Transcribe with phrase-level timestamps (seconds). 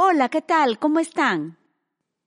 [0.00, 0.78] Hola, ¿qué tal?
[0.78, 1.58] ¿Cómo están?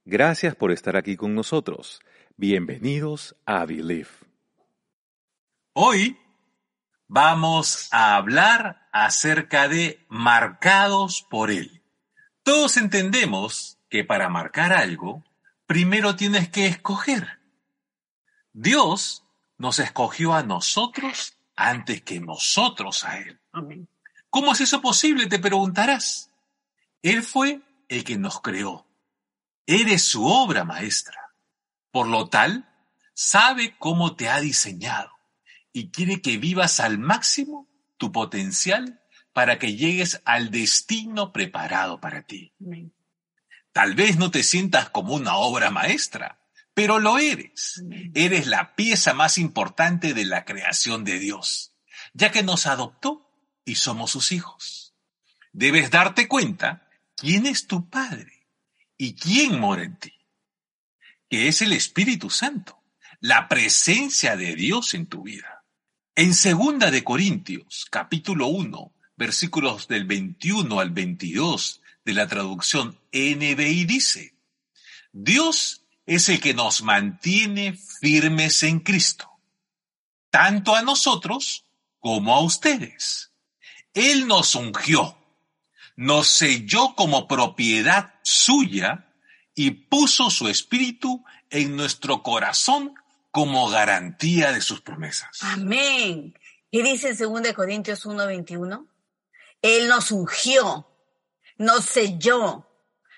[0.03, 2.01] Gracias por estar aquí con nosotros.
[2.35, 4.09] Bienvenidos a Believe.
[5.71, 6.19] Hoy
[7.07, 11.81] vamos a hablar acerca de marcados por Él.
[12.43, 15.23] Todos entendemos que para marcar algo,
[15.65, 17.39] primero tienes que escoger.
[18.51, 19.23] Dios
[19.57, 23.39] nos escogió a nosotros antes que nosotros a Él.
[24.29, 25.27] ¿Cómo es eso posible?
[25.27, 26.30] Te preguntarás.
[27.01, 28.87] Él fue el que nos creó.
[29.65, 31.33] Eres su obra maestra.
[31.91, 32.69] Por lo tal,
[33.13, 35.11] sabe cómo te ha diseñado
[35.73, 39.01] y quiere que vivas al máximo tu potencial
[39.33, 42.53] para que llegues al destino preparado para ti.
[43.71, 46.41] Tal vez no te sientas como una obra maestra,
[46.73, 47.83] pero lo eres.
[48.13, 51.73] Eres la pieza más importante de la creación de Dios,
[52.13, 53.29] ya que nos adoptó
[53.65, 54.93] y somos sus hijos.
[55.53, 56.89] Debes darte cuenta
[57.21, 58.47] quién es tu Padre
[58.97, 60.13] y quién mora en ti,
[61.29, 62.81] que es el Espíritu Santo,
[63.19, 65.63] la presencia de Dios en tu vida.
[66.15, 73.85] En segunda de Corintios, capítulo 1, versículos del 21 al 22 de la traducción NBI
[73.85, 74.33] dice,
[75.11, 79.29] Dios es el que nos mantiene firmes en Cristo,
[80.31, 81.67] tanto a nosotros
[81.99, 83.31] como a ustedes.
[83.93, 85.20] Él nos ungió
[86.01, 89.13] nos selló como propiedad suya
[89.53, 92.95] y puso su espíritu en nuestro corazón
[93.29, 95.37] como garantía de sus promesas.
[95.41, 96.33] Amén.
[96.71, 98.87] ¿Qué dice en 2 Corintios 1:21?
[99.61, 100.87] Él nos ungió,
[101.57, 102.67] nos selló,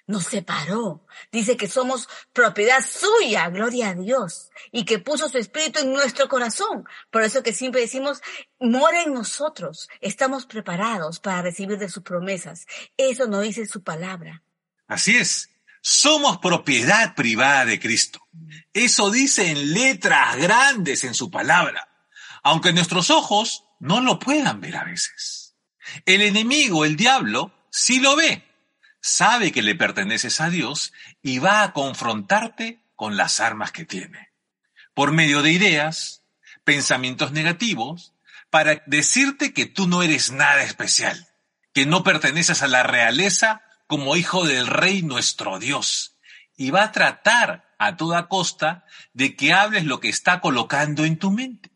[0.06, 1.06] nos separó.
[1.32, 6.28] Dice que somos propiedad suya, gloria a Dios, y que puso su espíritu en nuestro
[6.28, 6.86] corazón.
[7.10, 8.22] Por eso que siempre decimos,
[8.60, 12.66] mora en nosotros, estamos preparados para recibir de sus promesas.
[12.98, 14.44] Eso nos dice su palabra.
[14.88, 15.50] Así es.
[15.82, 18.26] Somos propiedad privada de Cristo.
[18.74, 21.90] Eso dice en letras grandes en su palabra,
[22.42, 25.56] aunque nuestros ojos no lo puedan ver a veces.
[26.06, 28.53] El enemigo, el diablo, sí lo ve
[29.04, 34.30] sabe que le perteneces a Dios y va a confrontarte con las armas que tiene.
[34.94, 36.24] Por medio de ideas,
[36.64, 38.14] pensamientos negativos,
[38.50, 41.28] para decirte que tú no eres nada especial,
[41.74, 46.16] que no perteneces a la realeza como hijo del rey nuestro Dios.
[46.56, 51.20] Y va a tratar a toda costa de que hables lo que está colocando en
[51.20, 51.72] tu mente,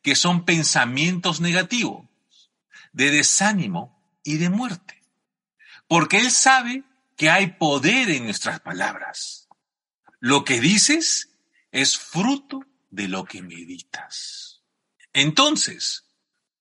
[0.00, 2.06] que son pensamientos negativos,
[2.92, 4.99] de desánimo y de muerte
[5.90, 6.84] porque Él sabe
[7.16, 9.48] que hay poder en nuestras palabras.
[10.20, 11.30] Lo que dices
[11.72, 14.62] es fruto de lo que meditas.
[15.12, 16.04] Entonces,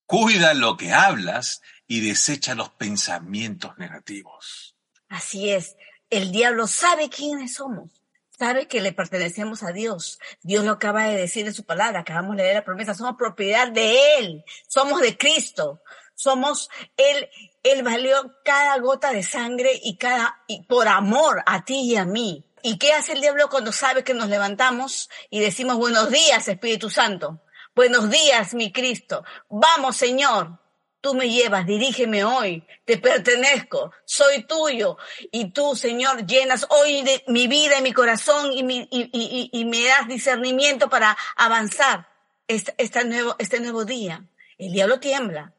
[0.08, 4.76] cuida lo que hablas y desecha los pensamientos negativos.
[5.10, 5.76] Así es,
[6.10, 8.00] el diablo sabe quiénes somos
[8.40, 10.18] sabe que le pertenecemos a Dios.
[10.44, 13.70] Dios lo acaba de decir en su palabra, acabamos de leer la promesa, somos propiedad
[13.70, 15.82] de Él, somos de Cristo,
[16.20, 17.30] somos Él,
[17.64, 22.04] Él valió cada gota de sangre y cada, y por amor a ti y a
[22.04, 22.44] mí.
[22.62, 26.90] ¿Y qué hace el diablo cuando sabe que nos levantamos y decimos buenos días, Espíritu
[26.90, 27.42] Santo?
[27.74, 29.24] Buenos días, mi Cristo.
[29.48, 30.60] Vamos, Señor.
[31.00, 34.98] Tú me llevas, dirígeme hoy, te pertenezco, soy tuyo.
[35.32, 41.18] Y tú, Señor, llenas hoy mi vida y mi corazón y me das discernimiento para
[41.38, 42.10] avanzar
[42.50, 44.26] este, este, nuevo, este nuevo día.
[44.58, 45.54] El diablo tiembla.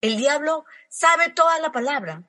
[0.00, 2.24] El diablo sabe toda la palabra.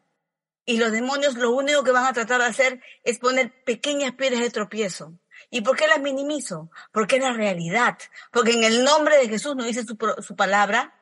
[0.65, 4.41] Y los demonios lo único que van a tratar de hacer es poner pequeñas piedras
[4.41, 5.13] de tropiezo.
[5.49, 6.69] ¿Y por qué las minimizo?
[6.91, 7.97] Porque es la realidad.
[8.31, 10.93] Porque en el nombre de Jesús nos dice su, su palabra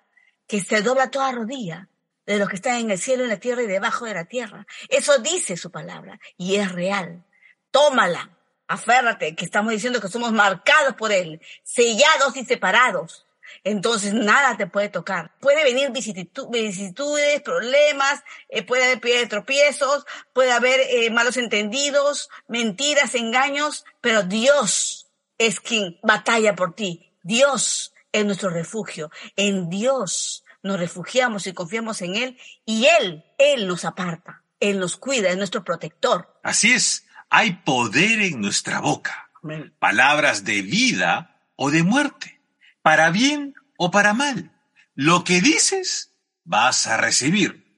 [0.47, 1.89] que se dobla toda rodilla
[2.25, 4.65] de los que están en el cielo, en la tierra y debajo de la tierra.
[4.87, 7.25] Eso dice su palabra y es real.
[7.71, 8.37] Tómala,
[8.67, 13.25] aférrate, que estamos diciendo que somos marcados por Él, sellados y separados.
[13.63, 15.35] Entonces nada te puede tocar.
[15.39, 23.15] Puede venir vicisitudes, problemas, eh, puede haber de tropiezos, puede haber eh, malos entendidos, mentiras,
[23.15, 25.07] engaños, pero Dios
[25.37, 27.11] es quien batalla por ti.
[27.23, 29.11] Dios es nuestro refugio.
[29.35, 34.43] En Dios nos refugiamos y confiamos en Él y Él, Él nos aparta.
[34.59, 36.39] Él nos cuida, es nuestro protector.
[36.43, 39.29] Así es, hay poder en nuestra boca.
[39.41, 39.73] Amén.
[39.79, 42.38] Palabras de vida o de muerte,
[42.81, 44.51] para bien o para mal.
[44.95, 47.69] Lo que dices, vas a recibir.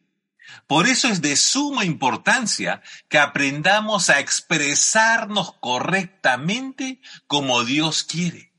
[0.68, 8.54] Por eso es de suma importancia que aprendamos a expresarnos correctamente como Dios quiere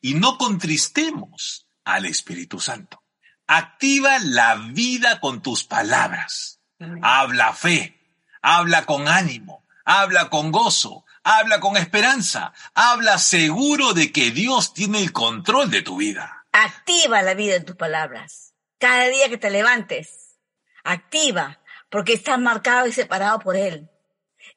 [0.00, 3.02] y no contristemos al Espíritu Santo.
[3.46, 6.60] Activa la vida con tus palabras.
[7.02, 14.30] Habla fe, habla con ánimo, habla con gozo, habla con esperanza, habla seguro de que
[14.30, 16.46] Dios tiene el control de tu vida.
[16.52, 18.54] Activa la vida en tus palabras.
[18.78, 20.38] Cada día que te levantes,
[20.84, 23.88] activa, porque estás marcado y separado por Él.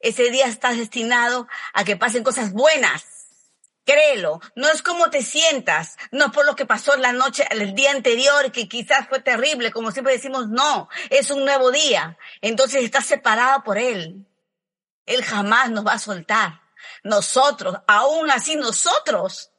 [0.00, 3.04] Ese día estás destinado a que pasen cosas buenas.
[3.84, 7.72] Créelo, no es como te sientas, no es por lo que pasó la noche, el
[7.74, 12.18] día anterior, que quizás fue terrible, como siempre decimos, no, es un nuevo día.
[12.40, 14.26] Entonces estás separado por Él.
[15.06, 16.60] Él jamás nos va a soltar.
[17.02, 19.50] Nosotros, aún así nosotros,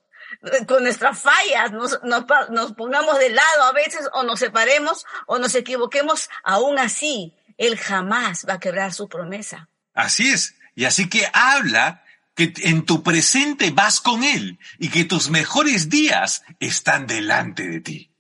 [0.68, 6.30] con nuestras fallas, nos, pongamos de lado a veces o nos separemos o nos equivoquemos,
[6.44, 9.70] aún así, Él jamás va a quebrar su promesa.
[9.94, 10.56] Así es.
[10.76, 12.04] Y así que habla
[12.36, 17.80] que en tu presente vas con Él y que tus mejores días están delante de
[17.80, 18.12] ti.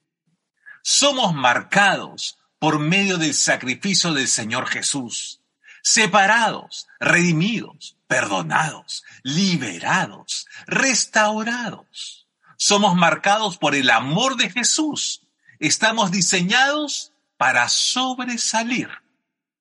[0.81, 5.41] Somos marcados por medio del sacrificio del Señor Jesús,
[5.87, 12.27] separados, redimidos, perdonados, liberados, restaurados.
[12.57, 15.25] Somos marcados por el amor de Jesús.
[15.59, 18.89] Estamos diseñados para sobresalir,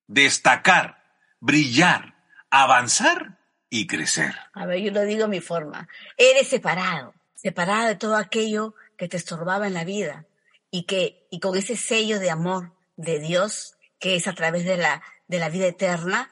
[0.08, 1.00] destacar,
[1.38, 2.16] brillar,
[2.50, 3.38] avanzar
[3.70, 4.34] y crecer.
[4.52, 5.88] A ver, yo lo digo a mi forma.
[6.16, 10.26] Eres separado, separado de todo aquello que te estorbaba en la vida
[10.72, 13.75] y que y con ese sello de amor de Dios
[14.06, 16.30] que es a través de la de la vida eterna,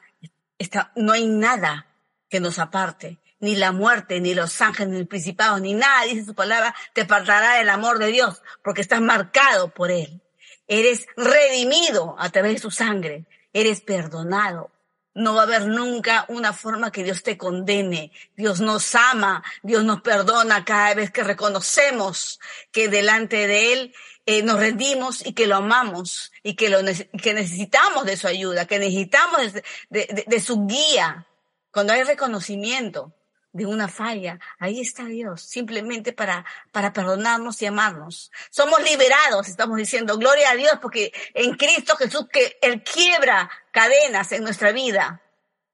[0.57, 1.87] está, no hay nada
[2.29, 6.23] que nos aparte, ni la muerte, ni los ángeles, ni el principado, ni nada, dice
[6.23, 10.21] su palabra, te apartará del amor de Dios, porque estás marcado por Él.
[10.69, 14.71] Eres redimido a través de su sangre, eres perdonado.
[15.13, 18.13] No va a haber nunca una forma que Dios te condene.
[18.37, 22.39] Dios nos ama, Dios nos perdona cada vez que reconocemos
[22.71, 23.95] que delante de Él
[24.25, 26.79] eh, nos rendimos y que lo amamos y que, lo,
[27.21, 29.53] que necesitamos de su ayuda, que necesitamos
[29.89, 31.27] de, de, su guía.
[31.71, 33.13] Cuando hay reconocimiento
[33.51, 38.31] de una falla, ahí está Dios, simplemente para, para perdonarnos y amarnos.
[38.49, 44.31] Somos liberados, estamos diciendo, gloria a Dios, porque en Cristo Jesús que Él quiebra cadenas
[44.31, 45.21] en nuestra vida,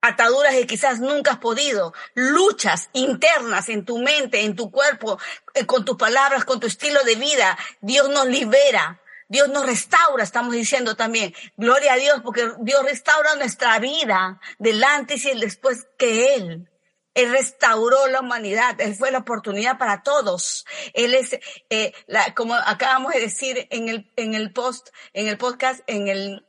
[0.02, 5.20] ataduras que quizás nunca has podido, luchas internas en tu mente, en tu cuerpo,
[5.54, 7.58] eh, con tus palabras, con tu estilo de vida.
[7.82, 9.00] Dios nos libera.
[9.30, 11.34] Dios nos restaura, estamos diciendo también.
[11.56, 16.70] Gloria a Dios, porque Dios restaura nuestra vida del antes y el después que Él.
[17.14, 20.66] Él restauró la humanidad, Él fue la oportunidad para todos.
[20.94, 21.40] Él es,
[21.70, 26.10] eh, la, como acabamos de decir en el, en el post, en el podcast, en
[26.10, 26.46] el,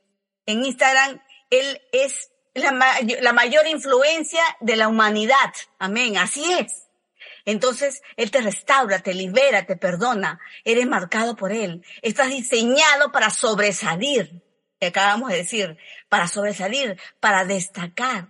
[0.46, 5.52] en Instagram, Él es la, mayor influencia de la humanidad.
[5.78, 6.88] Amén, así es.
[7.44, 10.40] Entonces, Él te restaura, te libera, te perdona.
[10.64, 11.84] Eres marcado por Él.
[12.02, 14.42] Estás diseñado para sobresalir,
[14.80, 15.78] acabamos de decir,
[16.08, 18.28] para sobresalir, para destacar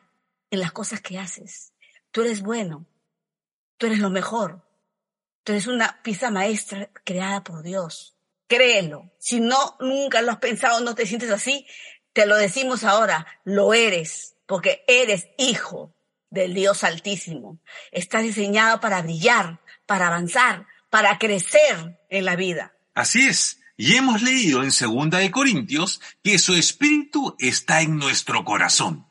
[0.51, 1.73] en las cosas que haces.
[2.11, 2.87] Tú eres bueno.
[3.79, 4.63] Tú eres lo mejor.
[5.43, 8.17] Tú eres una pieza maestra creada por Dios.
[8.47, 9.11] Créelo.
[9.19, 11.67] Si no, nunca lo has pensado, no te sientes así,
[12.13, 15.95] te lo decimos ahora, lo eres, porque eres hijo
[16.31, 17.59] del Dios Altísimo.
[17.91, 22.73] Estás diseñado para brillar, para avanzar, para crecer en la vida.
[22.95, 23.61] Así es.
[23.77, 29.07] Y hemos leído en Segunda de Corintios que su espíritu está en nuestro corazón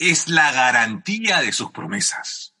[0.00, 2.54] es la garantía de sus promesas.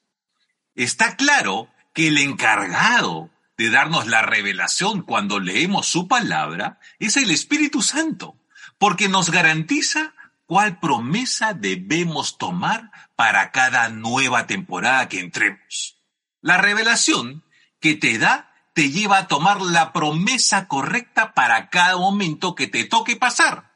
[0.74, 7.30] Está claro que el encargado de darnos la revelación cuando leemos su palabra es el
[7.30, 8.36] Espíritu Santo,
[8.80, 10.14] porque nos garantiza
[10.46, 15.98] cuál promesa debemos tomar para cada nueva temporada que entremos.
[16.40, 17.44] La revelación
[17.78, 22.84] que te da te lleva a tomar la promesa correcta para cada momento que te
[22.84, 23.70] toque pasar.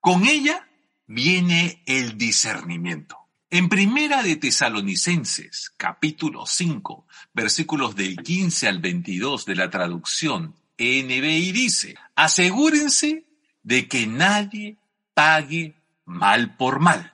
[0.00, 0.68] Con ella
[1.06, 3.16] viene el discernimiento.
[3.48, 11.52] En Primera de Tesalonicenses, capítulo 5, versículos del 15 al 22 de la traducción NBI
[11.52, 13.31] dice, asegúrense
[13.62, 14.78] de que nadie
[15.14, 17.12] pague mal por mal.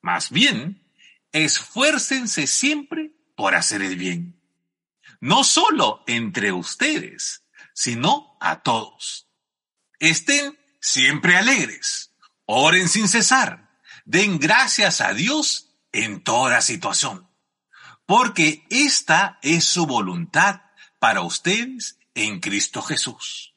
[0.00, 0.82] Más bien,
[1.32, 4.40] esfuércense siempre por hacer el bien.
[5.20, 9.28] No solo entre ustedes, sino a todos.
[9.98, 12.10] Estén siempre alegres
[12.52, 13.70] Oren sin cesar.
[14.04, 17.30] den gracias a Dios en toda situación,
[18.06, 20.62] porque esta es su voluntad
[20.98, 23.54] para ustedes en Cristo Jesús.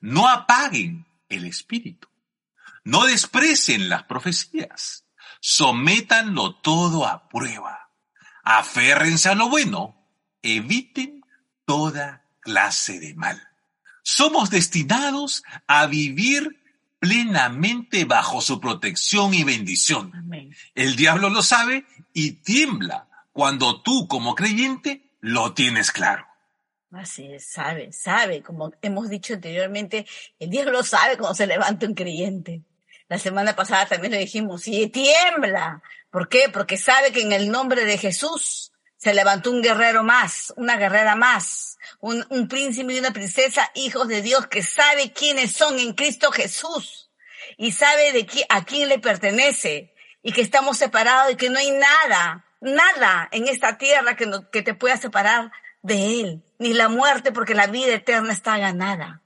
[0.00, 2.08] No apaguen el espíritu,
[2.84, 5.04] no desprecien las profecías,
[5.40, 7.90] sométanlo todo a prueba,
[8.42, 9.96] aférrense a lo bueno,
[10.42, 11.22] eviten
[11.64, 13.40] toda clase de mal.
[14.02, 16.60] Somos destinados a vivir
[16.98, 20.12] plenamente bajo su protección y bendición.
[20.14, 20.54] Amén.
[20.74, 26.26] El diablo lo sabe y tiembla cuando tú como creyente lo tienes claro.
[26.92, 30.06] Así es, sabe, sabe, como hemos dicho anteriormente,
[30.38, 32.62] el diablo sabe cómo se levanta un creyente.
[33.08, 35.82] La semana pasada también lo dijimos, y tiembla.
[36.10, 36.50] ¿Por qué?
[36.52, 41.16] Porque sabe que en el nombre de Jesús se levantó un guerrero más, una guerrera
[41.16, 45.94] más, un, un príncipe y una princesa, hijos de Dios, que sabe quiénes son en
[45.94, 47.10] Cristo Jesús
[47.56, 51.58] y sabe de qui- a quién le pertenece y que estamos separados y que no
[51.58, 55.50] hay nada, nada en esta tierra que, no- que te pueda separar
[55.82, 59.22] de Él, ni la muerte porque la vida eterna está ganada.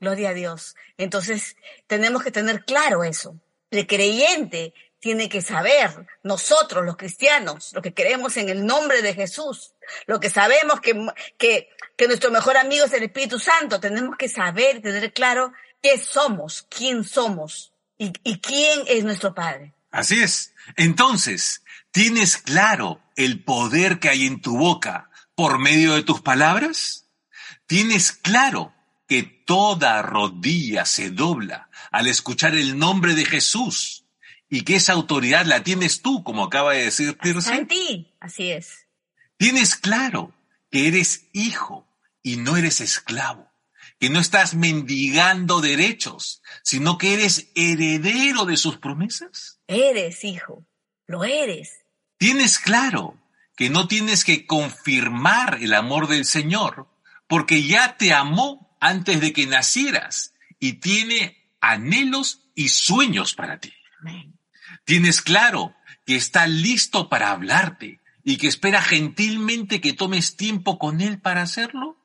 [0.00, 0.74] Gloria a Dios.
[0.98, 1.56] Entonces,
[1.86, 3.36] tenemos que tener claro eso.
[3.70, 9.14] El creyente tiene que saber, nosotros los cristianos, lo que creemos en el nombre de
[9.14, 9.72] Jesús,
[10.06, 10.94] lo que sabemos que,
[11.38, 15.98] que, que nuestro mejor amigo es el Espíritu Santo, tenemos que saber, tener claro qué
[15.98, 19.72] somos, quién somos y, y quién es nuestro Padre.
[19.90, 20.54] Así es.
[20.76, 25.10] Entonces, ¿tienes claro el poder que hay en tu boca
[25.42, 27.10] por medio de tus palabras?
[27.66, 28.72] ¿Tienes claro
[29.08, 34.06] que toda rodilla se dobla al escuchar el nombre de Jesús
[34.48, 38.52] y que esa autoridad la tienes tú, como acaba de decir Está en ti, así
[38.52, 38.86] es.
[39.36, 40.32] Tienes claro
[40.70, 41.88] que eres hijo
[42.22, 43.50] y no eres esclavo,
[43.98, 49.58] que no estás mendigando derechos, sino que eres heredero de sus promesas.
[49.66, 50.64] Eres hijo,
[51.08, 51.80] lo eres.
[52.16, 53.18] Tienes claro
[53.56, 56.88] que no tienes que confirmar el amor del Señor,
[57.26, 63.72] porque ya te amó antes de que nacieras y tiene anhelos y sueños para ti.
[64.00, 64.38] Amén.
[64.84, 65.74] Tienes claro
[66.06, 71.42] que está listo para hablarte y que espera gentilmente que tomes tiempo con Él para
[71.42, 71.96] hacerlo.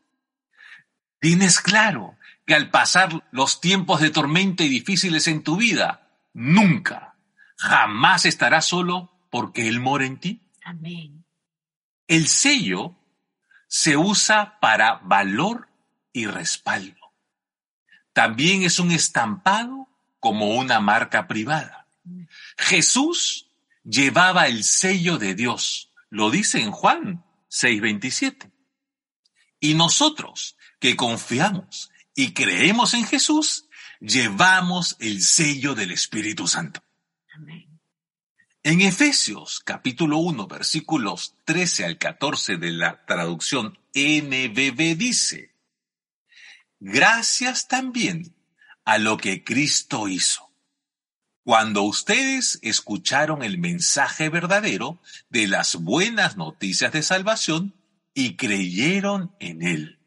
[1.20, 7.16] Tienes claro que al pasar los tiempos de tormenta y difíciles en tu vida, nunca,
[7.58, 10.42] jamás estarás solo porque Él mora en ti.
[10.64, 11.17] Amén.
[12.08, 12.96] El sello
[13.68, 15.70] se usa para valor
[16.14, 16.96] y respaldo.
[18.14, 19.88] También es un estampado
[20.20, 21.88] como una marca privada.
[22.58, 23.50] Jesús
[23.84, 28.52] llevaba el sello de Dios, lo dice en Juan 6:27.
[29.60, 33.68] Y nosotros que confiamos y creemos en Jesús,
[34.00, 36.82] llevamos el sello del Espíritu Santo.
[37.36, 37.67] Amén.
[38.70, 45.54] En Efesios capítulo 1 versículos 13 al 14 de la traducción NBB dice,
[46.78, 48.36] gracias también
[48.84, 50.52] a lo que Cristo hizo.
[51.46, 57.74] Cuando ustedes escucharon el mensaje verdadero de las buenas noticias de salvación
[58.14, 60.00] y creyeron en él,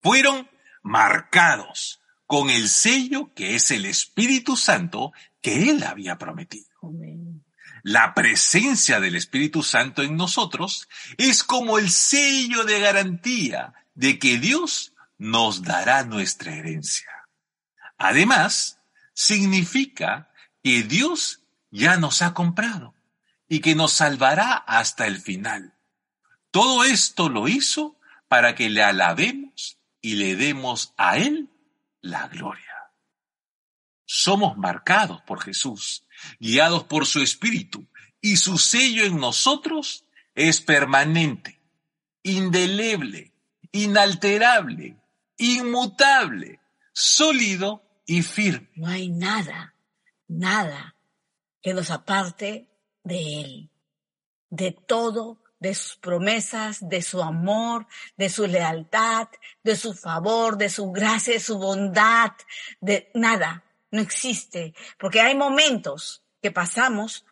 [0.00, 0.48] fueron
[0.82, 6.70] marcados con el sello que es el Espíritu Santo que él había prometido.
[6.80, 7.25] Amén.
[7.88, 10.88] La presencia del Espíritu Santo en nosotros
[11.18, 17.08] es como el sello de garantía de que Dios nos dará nuestra herencia.
[17.96, 18.80] Además,
[19.14, 20.32] significa
[20.64, 22.92] que Dios ya nos ha comprado
[23.48, 25.72] y que nos salvará hasta el final.
[26.50, 31.50] Todo esto lo hizo para que le alabemos y le demos a Él
[32.00, 32.64] la gloria.
[34.04, 36.05] Somos marcados por Jesús,
[36.38, 37.86] guiados por su Espíritu,
[38.20, 40.04] y su sello en nosotros
[40.34, 41.60] es permanente,
[42.22, 43.32] indeleble,
[43.72, 44.96] inalterable,
[45.36, 46.60] inmutable,
[46.92, 48.68] sólido y firme.
[48.74, 49.74] No hay nada,
[50.28, 50.96] nada
[51.62, 52.68] que nos aparte
[53.02, 53.70] de Él,
[54.50, 59.28] de todo, de sus promesas, de su amor, de su lealtad,
[59.62, 62.32] de su favor, de su gracia, de su bondad,
[62.80, 67.24] de nada, no existe, porque hay momentos que pasamos,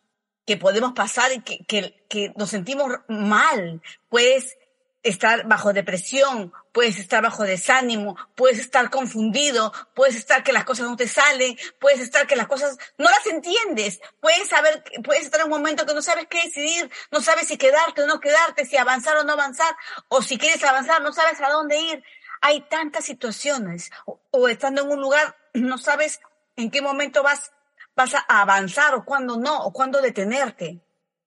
[0.46, 4.56] que podemos pasar y que, que, que nos sentimos mal, puedes
[5.04, 10.88] estar bajo depresión, puedes estar bajo desánimo, puedes estar confundido, puedes estar que las cosas
[10.88, 15.40] no te salen, puedes estar que las cosas no las entiendes, puedes saber, puedes estar
[15.40, 18.64] en un momento que no sabes qué decidir, no sabes si quedarte o no quedarte,
[18.64, 19.76] si avanzar o no avanzar,
[20.08, 22.02] o si quieres avanzar, no sabes a dónde ir.
[22.40, 26.20] Hay tantas situaciones, o, o estando en un lugar, no sabes
[26.56, 27.50] en qué momento vas
[27.96, 30.80] vas a avanzar o cuándo no, o cuándo detenerte.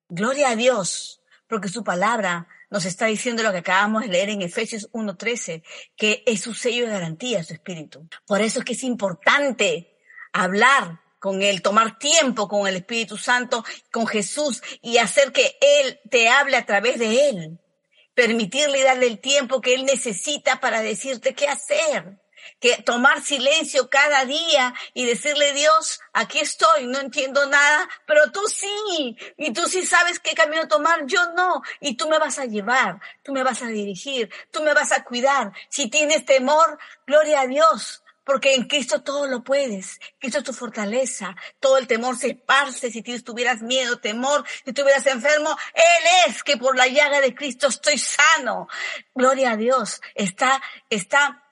[0.08, 4.42] Gloria a Dios, porque su palabra nos está diciendo lo que acabamos de leer en
[4.42, 5.62] Efesios 1.13,
[5.96, 8.06] que es su sello de garantía, su espíritu.
[8.26, 9.96] Por eso es que es importante
[10.32, 15.98] hablar con Él, tomar tiempo con el Espíritu Santo, con Jesús y hacer que Él
[16.10, 17.58] te hable a través de Él.
[18.14, 22.20] Permitirle darle el tiempo que Él necesita para decirte qué hacer
[22.60, 28.40] que tomar silencio cada día y decirle, Dios, aquí estoy, no entiendo nada, pero tú
[28.48, 32.46] sí, y tú sí sabes qué camino tomar, yo no, y tú me vas a
[32.46, 35.52] llevar, tú me vas a dirigir, tú me vas a cuidar.
[35.68, 39.98] Si tienes temor, gloria a Dios, porque en Cristo todo lo puedes.
[40.20, 41.34] Cristo es tu fortaleza.
[41.60, 42.90] Todo el temor se esparce.
[42.90, 47.68] Si tuvieras miedo, temor, si estuvieras enfermo, Él es que por la llaga de Cristo
[47.68, 48.68] estoy sano.
[49.14, 50.02] Gloria a Dios.
[50.14, 51.42] Está, está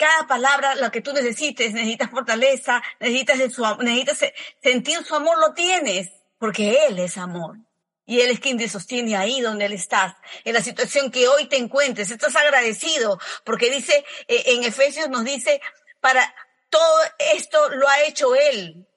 [0.00, 5.52] cada palabra, lo que tú necesites, necesitas fortaleza, necesitas, su, necesitas sentir su amor, lo
[5.52, 7.58] tienes, porque Él es amor.
[8.06, 10.14] Y Él es quien te sostiene ahí donde Él estás,
[10.44, 12.10] en la situación que hoy te encuentres.
[12.10, 15.60] Estás agradecido, porque dice, eh, en Efesios nos dice,
[16.00, 16.34] para
[16.70, 16.96] todo
[17.34, 18.88] esto lo ha hecho Él,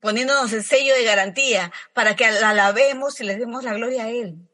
[0.00, 4.10] poniéndonos el sello de garantía, para que la alabemos y le demos la gloria a
[4.10, 4.49] Él.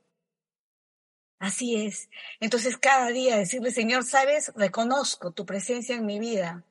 [1.39, 2.09] Así es.
[2.41, 6.65] Entonces cada día decirle, Señor, sabes, reconozco tu presencia en mi vida.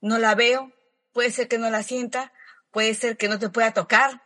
[0.00, 0.72] No la veo,
[1.12, 2.32] puede ser que no la sienta,
[2.70, 4.22] puede ser que no te pueda tocar,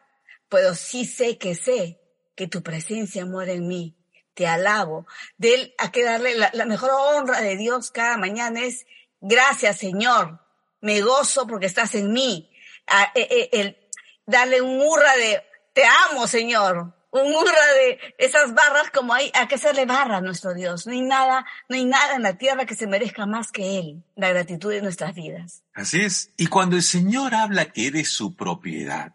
[0.48, 2.00] pero sí sé que sé
[2.34, 3.94] que tu presencia muere en mí.
[4.34, 5.06] Te alabo.
[5.36, 8.86] De él hay que darle la, mejor honra de Dios cada mañana es,
[9.20, 10.40] gracias Señor,
[10.80, 12.50] me gozo porque estás en mí.
[12.86, 13.76] Ah, eh, eh, el,
[14.24, 15.44] darle un hurra de,
[15.74, 20.20] te amo Señor, un hurra de esas barras como hay, a que hacerle barra a
[20.20, 20.86] nuestro Dios.
[20.86, 24.04] No hay nada, no hay nada en la tierra que se merezca más que Él,
[24.14, 25.62] la gratitud de nuestras vidas.
[25.74, 26.32] Así es.
[26.36, 29.14] Y cuando el Señor habla que eres su propiedad,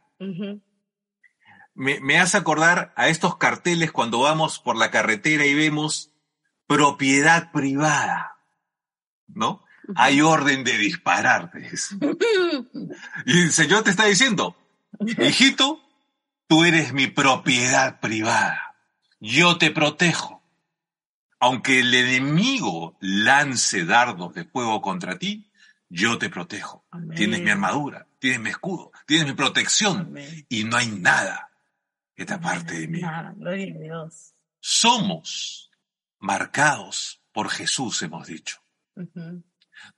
[1.75, 6.12] me, me, hace acordar a estos carteles cuando vamos por la carretera y vemos
[6.67, 8.38] propiedad privada,
[9.27, 9.63] ¿no?
[9.95, 11.51] Hay orden de disparar.
[13.25, 14.56] y el Señor te está diciendo,
[14.99, 15.83] hijito,
[16.47, 18.75] Tú eres mi propiedad privada.
[19.19, 20.43] Yo te protejo.
[21.39, 25.49] Aunque el enemigo lance dardos de fuego contra ti,
[25.89, 26.86] yo te protejo.
[27.15, 30.15] Tienes mi armadura, tienes mi escudo, tienes mi protección
[30.49, 31.51] y no hay nada
[32.15, 33.01] que te aparte de mí.
[33.36, 34.34] Gloria a Dios.
[34.60, 35.69] Somos
[36.19, 38.58] marcados por Jesús, hemos dicho.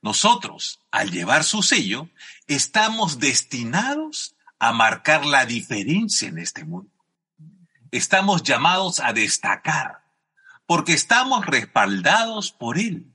[0.02, 2.08] Nosotros, al llevar su sello,
[2.46, 6.90] estamos destinados a marcar la diferencia en este mundo.
[7.90, 10.04] Estamos llamados a destacar
[10.66, 13.12] porque estamos respaldados por Él.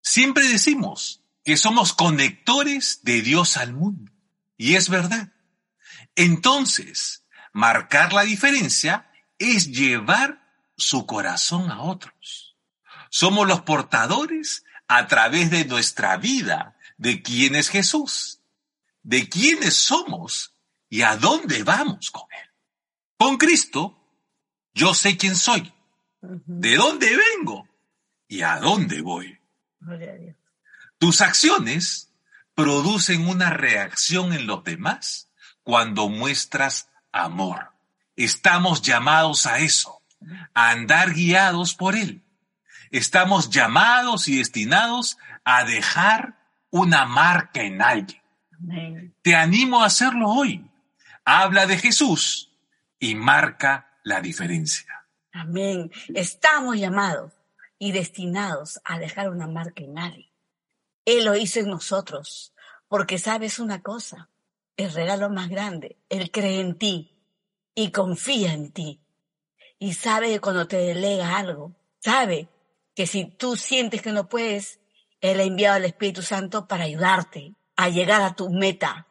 [0.00, 4.10] Siempre decimos que somos conectores de Dios al mundo.
[4.56, 5.32] Y es verdad.
[6.14, 10.42] Entonces, marcar la diferencia es llevar
[10.76, 12.56] su corazón a otros.
[13.10, 18.35] Somos los portadores a través de nuestra vida de quién es Jesús
[19.06, 20.56] de quiénes somos
[20.88, 22.50] y a dónde vamos con Él.
[23.16, 23.96] Con Cristo,
[24.74, 25.72] yo sé quién soy,
[26.20, 27.68] de dónde vengo
[28.26, 29.38] y a dónde voy.
[30.98, 32.12] Tus acciones
[32.56, 35.30] producen una reacción en los demás
[35.62, 37.74] cuando muestras amor.
[38.16, 40.02] Estamos llamados a eso,
[40.52, 42.24] a andar guiados por Él.
[42.90, 48.25] Estamos llamados y destinados a dejar una marca en alguien.
[49.22, 50.64] Te animo a hacerlo hoy.
[51.24, 52.52] Habla de Jesús
[52.98, 55.06] y marca la diferencia.
[55.32, 55.90] Amén.
[56.14, 57.32] Estamos llamados
[57.78, 60.32] y destinados a dejar una marca en nadie.
[61.04, 62.54] Él lo hizo en nosotros,
[62.88, 64.28] porque sabes una cosa,
[64.76, 67.12] el regalo más grande, Él cree en ti
[67.74, 69.00] y confía en ti.
[69.78, 72.48] Y sabe que cuando te delega algo, sabe
[72.94, 74.80] que si tú sientes que no puedes,
[75.20, 79.06] Él ha enviado al Espíritu Santo para ayudarte, a llegar a tu meta,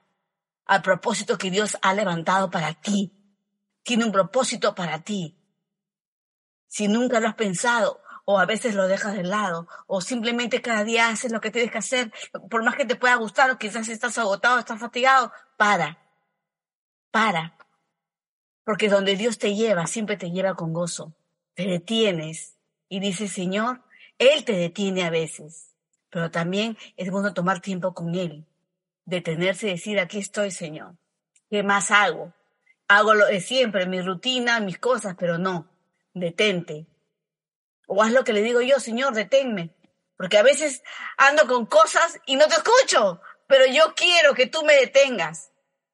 [0.66, 3.14] al propósito que Dios ha levantado para ti.
[3.84, 5.38] Tiene un propósito para ti.
[6.68, 10.84] Si nunca lo has pensado, o a veces lo dejas de lado, o simplemente cada
[10.84, 12.12] día haces lo que tienes que hacer,
[12.50, 16.00] por más que te pueda gustar, o quizás estás agotado, estás fatigado, para,
[17.12, 17.56] para.
[18.64, 21.16] Porque donde Dios te lleva, siempre te lleva con gozo.
[21.54, 22.58] Te detienes
[22.90, 23.84] y dices, Señor,
[24.18, 25.76] Él te detiene a veces,
[26.10, 28.48] pero también es bueno tomar tiempo con Él
[29.06, 30.96] detenerse y decir, aquí estoy, Señor.
[31.50, 32.34] ¿Qué más hago?
[32.88, 35.70] Hago lo de siempre, mi rutina, mis cosas, pero no,
[36.14, 36.86] detente.
[37.88, 39.72] O haz lo que le digo yo, Señor, deténme.
[40.18, 40.84] Porque a veces
[41.18, 45.52] ando con cosas y no te escucho, pero yo quiero que tú me detengas.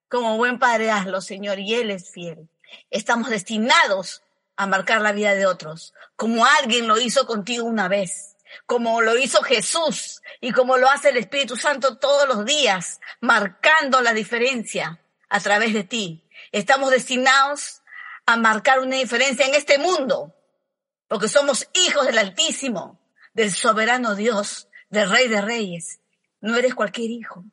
[0.10, 2.50] Como buen padre hazlo, Señor, y Él es fiel.
[2.90, 4.24] Estamos destinados
[4.56, 8.31] a marcar la vida de otros, como alguien lo hizo contigo una vez,
[8.66, 14.02] como lo hizo Jesús y como lo hace el Espíritu Santo todos los días, marcando
[14.02, 16.24] la diferencia a través de ti.
[16.52, 17.82] Estamos destinados
[18.26, 20.36] a marcar una diferencia en este mundo,
[21.08, 23.00] porque somos hijos del Altísimo,
[23.34, 26.00] del soberano Dios, del Rey de Reyes.
[26.40, 27.44] No eres cualquier hijo,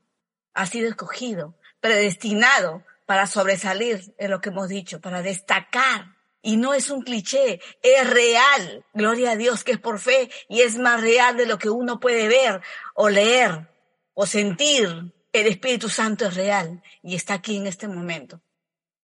[0.54, 6.17] has sido escogido, predestinado para sobresalir en lo que hemos dicho, para destacar.
[6.42, 8.85] Y no es un cliché, es real.
[8.94, 11.98] Gloria a Dios que es por fe y es más real de lo que uno
[11.98, 12.61] puede ver
[12.94, 13.68] o leer
[14.14, 15.12] o sentir.
[15.33, 18.40] El Espíritu Santo es real y está aquí en este momento,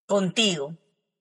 [0.07, 0.77] contigo.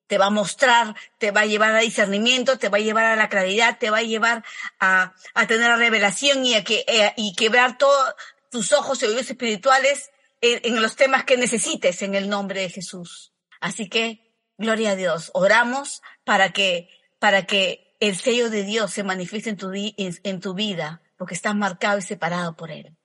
[0.07, 3.15] Te va a mostrar, te va a llevar a discernimiento, te va a llevar a
[3.15, 4.43] la claridad, te va a llevar
[4.79, 5.13] a,
[5.47, 8.15] tener la revelación y a eh, quebrar todos
[8.49, 13.33] tus ojos y oídos espirituales en los temas que necesites en el nombre de Jesús.
[13.61, 14.22] Así que,
[14.57, 16.89] gloria a Dios, oramos para que,
[17.19, 21.55] para que el sello de Dios se manifieste en tu, en, tu vida, porque estás
[21.55, 22.95] marcado y separado por Él.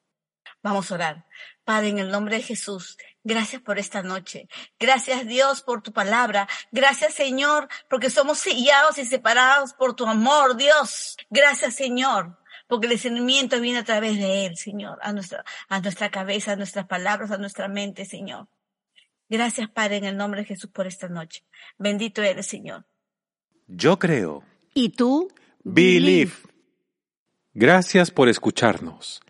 [0.62, 1.26] Vamos a orar.
[1.64, 4.48] Padre, en el nombre de Jesús, gracias por esta noche.
[4.78, 6.48] Gracias Dios por tu palabra.
[6.72, 11.16] Gracias Señor, porque somos sellados y separados por tu amor, Dios.
[11.30, 16.10] Gracias Señor, porque el discernimiento viene a través de Él, Señor, a nuestra, a nuestra
[16.10, 18.48] cabeza, a nuestras palabras, a nuestra mente, Señor.
[19.28, 21.44] Gracias Padre, en el nombre de Jesús por esta noche.
[21.78, 22.86] Bendito eres, Señor.
[23.66, 24.42] Yo creo.
[24.72, 25.28] ¿Y tú?
[25.62, 26.32] Believe.
[27.52, 29.20] Gracias por escucharnos.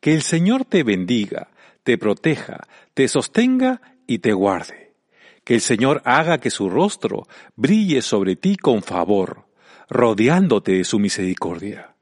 [0.00, 1.50] Que el Señor te bendiga,
[1.82, 4.94] te proteja, te sostenga y te guarde.
[5.42, 9.48] Que el Señor haga que su rostro brille sobre ti con favor,
[9.88, 11.96] rodeándote de su misericordia.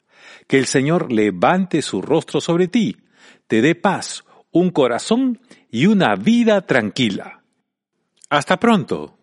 [0.46, 2.96] Que el Señor levante su rostro sobre ti,
[3.46, 5.40] te dé paz, un corazón
[5.70, 7.44] y una vida tranquila.
[8.30, 9.16] Hasta pronto.